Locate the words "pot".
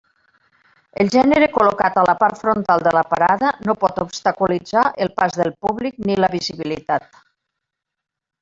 3.85-4.01